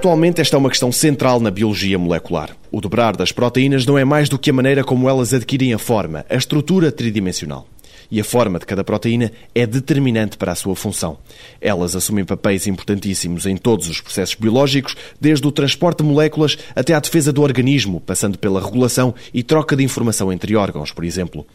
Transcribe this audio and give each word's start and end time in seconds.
Atualmente, 0.00 0.40
esta 0.40 0.56
é 0.56 0.58
uma 0.58 0.70
questão 0.70 0.90
central 0.90 1.38
na 1.40 1.50
biologia 1.50 1.98
molecular. 1.98 2.56
O 2.72 2.80
dobrar 2.80 3.14
das 3.14 3.32
proteínas 3.32 3.84
não 3.84 3.98
é 3.98 4.04
mais 4.04 4.30
do 4.30 4.38
que 4.38 4.48
a 4.48 4.52
maneira 4.52 4.82
como 4.82 5.06
elas 5.06 5.34
adquirem 5.34 5.74
a 5.74 5.78
forma, 5.78 6.24
a 6.26 6.36
estrutura 6.36 6.90
tridimensional 6.90 7.66
e 8.10 8.18
a 8.18 8.24
forma 8.24 8.58
de 8.58 8.64
cada 8.64 8.82
proteína 8.82 9.30
é 9.54 9.66
determinante 9.66 10.38
para 10.38 10.52
a 10.52 10.54
sua 10.54 10.74
função. 10.74 11.18
Elas 11.60 11.94
assumem 11.94 12.24
papéis 12.24 12.66
importantíssimos 12.66 13.44
em 13.44 13.58
todos 13.58 13.90
os 13.90 14.00
processos 14.00 14.36
biológicos, 14.36 14.96
desde 15.20 15.46
o 15.46 15.52
transporte 15.52 15.98
de 15.98 16.04
moléculas 16.04 16.56
até 16.74 16.94
à 16.94 16.98
defesa 16.98 17.30
do 17.30 17.42
organismo, 17.42 18.00
passando 18.00 18.38
pela 18.38 18.64
regulação 18.64 19.14
e 19.34 19.42
troca 19.42 19.76
de 19.76 19.84
informação 19.84 20.32
entre 20.32 20.56
órgãos, 20.56 20.92
por 20.92 21.04
exemplo. 21.04 21.46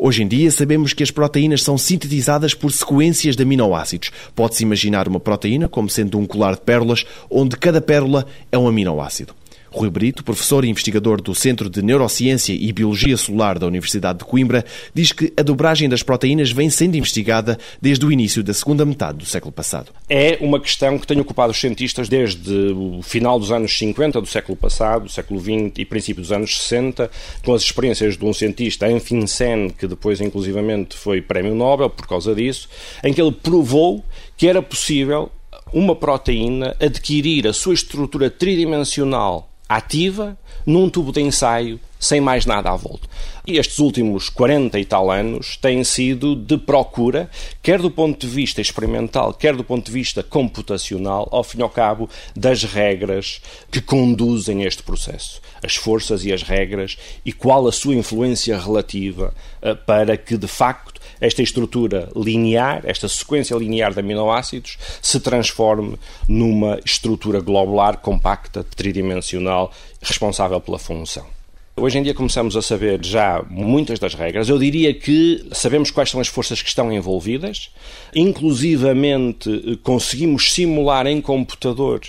Hoje 0.00 0.22
em 0.22 0.28
dia 0.28 0.48
sabemos 0.52 0.92
que 0.92 1.02
as 1.02 1.10
proteínas 1.10 1.60
são 1.60 1.76
sintetizadas 1.76 2.54
por 2.54 2.70
sequências 2.70 3.34
de 3.34 3.42
aminoácidos. 3.42 4.12
Pode-se 4.32 4.62
imaginar 4.62 5.08
uma 5.08 5.18
proteína 5.18 5.68
como 5.68 5.90
sendo 5.90 6.18
um 6.18 6.24
colar 6.24 6.54
de 6.54 6.60
pérolas, 6.60 7.04
onde 7.28 7.56
cada 7.56 7.80
pérola 7.80 8.24
é 8.52 8.56
um 8.56 8.68
aminoácido. 8.68 9.34
Rui 9.70 9.90
Brito, 9.90 10.24
professor 10.24 10.64
e 10.64 10.68
investigador 10.68 11.20
do 11.20 11.34
Centro 11.34 11.68
de 11.68 11.82
Neurociência 11.82 12.52
e 12.52 12.72
Biologia 12.72 13.16
Celular 13.16 13.58
da 13.58 13.66
Universidade 13.66 14.18
de 14.20 14.24
Coimbra, 14.24 14.64
diz 14.94 15.12
que 15.12 15.32
a 15.36 15.42
dobragem 15.42 15.88
das 15.88 16.02
proteínas 16.02 16.50
vem 16.50 16.70
sendo 16.70 16.96
investigada 16.96 17.58
desde 17.80 18.04
o 18.04 18.12
início 18.12 18.42
da 18.42 18.54
segunda 18.54 18.84
metade 18.84 19.18
do 19.18 19.26
século 19.26 19.52
passado. 19.52 19.92
É 20.08 20.38
uma 20.40 20.58
questão 20.60 20.98
que 20.98 21.06
tem 21.06 21.20
ocupado 21.20 21.52
os 21.52 21.60
cientistas 21.60 22.08
desde 22.08 22.72
o 22.72 23.00
final 23.02 23.38
dos 23.38 23.52
anos 23.52 23.76
50 23.76 24.20
do 24.20 24.26
século 24.26 24.56
passado, 24.56 25.04
do 25.04 25.10
século 25.10 25.40
XX 25.40 25.78
e 25.78 25.84
princípio 25.84 26.22
dos 26.22 26.32
anos 26.32 26.56
60, 26.56 27.10
com 27.44 27.54
as 27.54 27.62
experiências 27.62 28.16
de 28.16 28.24
um 28.24 28.32
cientista, 28.32 28.90
Enfin 28.90 29.26
Sen, 29.26 29.70
que 29.70 29.86
depois 29.86 30.20
inclusivamente 30.20 30.96
foi 30.96 31.20
prémio 31.20 31.54
Nobel 31.54 31.90
por 31.90 32.06
causa 32.06 32.34
disso, 32.34 32.68
em 33.04 33.12
que 33.12 33.20
ele 33.20 33.32
provou 33.32 34.04
que 34.36 34.46
era 34.46 34.62
possível 34.62 35.30
uma 35.72 35.94
proteína 35.94 36.76
adquirir 36.80 37.46
a 37.46 37.52
sua 37.52 37.74
estrutura 37.74 38.30
tridimensional 38.30 39.50
ativa 39.68 40.36
num 40.66 40.88
tubo 40.88 41.12
de 41.12 41.20
ensaio 41.20 41.78
sem 41.98 42.20
mais 42.20 42.46
nada 42.46 42.70
à 42.70 42.76
volta. 42.76 43.08
E 43.46 43.56
estes 43.58 43.78
últimos 43.78 44.28
40 44.28 44.78
e 44.78 44.84
tal 44.84 45.10
anos 45.10 45.56
têm 45.56 45.82
sido 45.82 46.36
de 46.36 46.58
procura, 46.58 47.30
quer 47.62 47.80
do 47.80 47.90
ponto 47.90 48.26
de 48.26 48.32
vista 48.32 48.60
experimental, 48.60 49.32
quer 49.32 49.56
do 49.56 49.64
ponto 49.64 49.86
de 49.86 49.92
vista 49.92 50.22
computacional, 50.22 51.26
ao 51.32 51.42
fim 51.42 51.60
e 51.60 51.62
ao 51.62 51.70
cabo, 51.70 52.10
das 52.36 52.62
regras 52.62 53.40
que 53.70 53.80
conduzem 53.80 54.64
este 54.64 54.82
processo. 54.82 55.40
As 55.62 55.76
forças 55.76 56.24
e 56.24 56.32
as 56.32 56.42
regras 56.42 56.98
e 57.24 57.32
qual 57.32 57.66
a 57.66 57.72
sua 57.72 57.94
influência 57.94 58.58
relativa 58.58 59.34
eh, 59.62 59.74
para 59.74 60.16
que, 60.16 60.36
de 60.36 60.46
facto, 60.46 61.00
esta 61.20 61.42
estrutura 61.42 62.08
linear, 62.14 62.82
esta 62.84 63.08
sequência 63.08 63.56
linear 63.56 63.92
de 63.92 64.00
aminoácidos, 64.00 64.78
se 65.00 65.18
transforme 65.20 65.98
numa 66.28 66.78
estrutura 66.84 67.40
globular 67.40 67.96
compacta, 67.96 68.62
tridimensional, 68.62 69.72
responsável 70.02 70.60
pela 70.60 70.78
função. 70.78 71.37
Hoje 71.80 71.98
em 71.98 72.02
dia 72.02 72.14
começamos 72.14 72.56
a 72.56 72.62
saber 72.62 73.04
já 73.04 73.44
muitas 73.48 73.98
das 73.98 74.14
regras. 74.14 74.48
Eu 74.48 74.58
diria 74.58 74.92
que 74.92 75.46
sabemos 75.52 75.90
quais 75.90 76.10
são 76.10 76.20
as 76.20 76.26
forças 76.26 76.60
que 76.60 76.68
estão 76.68 76.92
envolvidas, 76.92 77.70
inclusivamente 78.14 79.48
eh, 79.50 79.78
conseguimos 79.82 80.52
simular 80.52 81.06
em 81.06 81.20
computador 81.20 82.00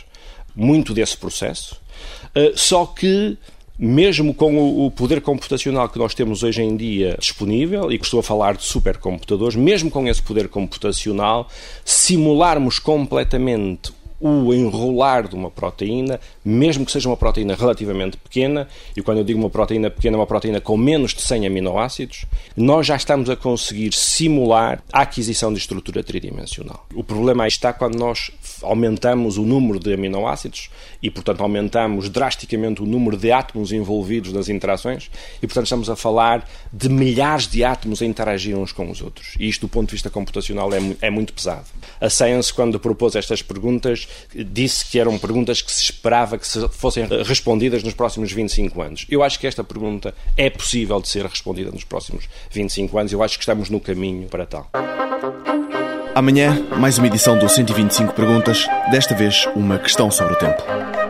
muito 0.55 0.93
desse 0.93 1.15
processo, 1.15 1.79
eh, 2.33 2.53
só 2.55 2.85
que 2.85 3.37
mesmo 3.77 4.33
com 4.33 4.85
o 4.85 4.91
poder 4.91 5.21
computacional 5.21 5.87
que 5.87 5.97
nós 5.97 6.13
temos 6.13 6.43
hoje 6.43 6.61
em 6.61 6.75
dia 6.75 7.15
disponível, 7.17 7.89
e 7.89 7.97
que 7.97 8.03
estou 8.03 8.19
a 8.19 8.23
falar 8.23 8.57
de 8.57 8.63
supercomputadores, 8.63 9.55
mesmo 9.55 9.89
com 9.89 10.05
esse 10.05 10.21
poder 10.21 10.49
computacional, 10.49 11.47
simularmos 11.85 12.77
completamente 12.77 13.93
o 14.19 14.53
enrolar 14.53 15.27
de 15.27 15.35
uma 15.35 15.49
proteína, 15.49 16.19
mesmo 16.43 16.85
que 16.85 16.91
seja 16.91 17.07
uma 17.07 17.17
proteína 17.17 17.55
relativamente 17.55 18.17
pequena, 18.17 18.67
e 18.95 19.01
quando 19.01 19.19
eu 19.19 19.23
digo 19.23 19.39
uma 19.39 19.49
proteína 19.49 19.89
pequena, 19.89 20.17
uma 20.17 20.27
proteína 20.27 20.59
com 20.59 20.75
menos 20.75 21.13
de 21.13 21.21
100 21.21 21.47
aminoácidos, 21.47 22.25
nós 22.55 22.85
já 22.85 22.95
estamos 22.95 23.29
a 23.29 23.35
conseguir 23.35 23.93
simular 23.93 24.83
a 24.91 25.01
aquisição 25.01 25.53
de 25.53 25.59
estrutura 25.59 26.03
tridimensional. 26.03 26.85
O 26.93 27.03
problema 27.03 27.47
está 27.47 27.71
quando 27.71 27.95
nós 27.97 28.31
aumentamos 28.61 29.37
o 29.37 29.43
número 29.43 29.79
de 29.79 29.93
aminoácidos 29.93 30.69
e, 31.01 31.09
portanto, 31.09 31.41
aumentamos 31.41 32.09
drasticamente 32.09 32.81
o 32.81 32.85
número 32.85 33.15
de 33.15 33.31
átomos 33.31 33.71
envolvidos 33.71 34.33
nas 34.33 34.49
interações 34.49 35.09
e, 35.41 35.47
portanto, 35.47 35.65
estamos 35.65 35.89
a 35.89 35.95
falar 35.95 36.49
de 36.73 36.89
milhares 36.89 37.47
de 37.47 37.63
átomos 37.63 38.01
a 38.01 38.05
interagir 38.05 38.57
uns 38.57 38.71
com 38.71 38.89
os 38.89 39.01
outros. 39.01 39.35
E 39.39 39.47
isto, 39.47 39.61
do 39.61 39.69
ponto 39.69 39.87
de 39.87 39.93
vista 39.93 40.09
computacional, 40.09 40.73
é, 40.73 40.79
é 41.01 41.09
muito 41.09 41.33
pesado. 41.33 41.65
A 42.01 42.09
Science, 42.09 42.53
quando 42.53 42.79
propôs 42.79 43.15
estas 43.15 43.41
perguntas, 43.41 44.08
disse 44.33 44.85
que 44.85 44.99
eram 44.99 45.17
perguntas 45.17 45.61
que 45.61 45.71
se 45.71 45.83
esperava 45.83 46.37
que 46.37 46.45
fossem 46.71 47.05
respondidas 47.25 47.83
nos 47.83 47.93
próximos 47.93 48.31
25 48.31 48.81
anos. 48.81 49.05
Eu 49.09 49.23
acho 49.23 49.39
que 49.39 49.47
esta 49.47 49.63
pergunta 49.63 50.13
é 50.37 50.49
possível 50.49 50.99
de 51.01 51.07
ser 51.07 51.25
respondida 51.25 51.71
nos 51.71 51.83
próximos 51.83 52.27
25 52.51 52.97
anos. 52.97 53.11
Eu 53.11 53.23
acho 53.23 53.37
que 53.37 53.43
estamos 53.43 53.69
no 53.69 53.79
caminho 53.79 54.27
para 54.27 54.45
tal. 54.45 54.69
Amanhã, 56.15 56.67
mais 56.77 56.97
uma 56.97 57.07
edição 57.07 57.37
do 57.37 57.47
125 57.47 58.13
Perguntas, 58.13 58.67
desta 58.91 59.15
vez 59.15 59.47
uma 59.55 59.77
questão 59.77 60.09
sobre 60.11 60.33
o 60.33 60.37
tempo. 60.37 61.08